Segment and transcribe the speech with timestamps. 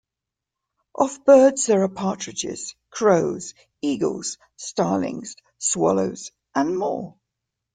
[0.95, 3.53] Of birds there are: partridges, crows,
[3.83, 7.19] eagles, starlings, swallows and more.